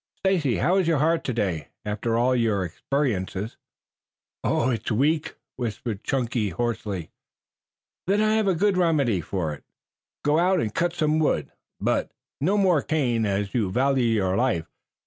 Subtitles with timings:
[0.25, 3.57] "Stacy, how is your heart today, after all your experiences?"
[4.43, 7.11] "It's weak," whispered Chunky hoarsely.
[8.07, 9.63] "Then I have a good remedy for it.
[10.25, 12.09] Go out and cut some wood, but
[12.39, 14.65] no more cane as you value your life.